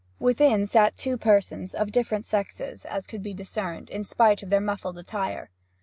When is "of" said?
1.75-1.91, 4.41-4.49